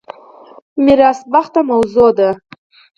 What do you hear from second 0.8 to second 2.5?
میراث بخت موضوع ده.